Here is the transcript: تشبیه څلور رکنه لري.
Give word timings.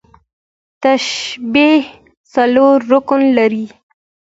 تشبیه 0.83 1.73
څلور 2.33 2.77
رکنه 2.91 3.27
لري. 3.37 3.65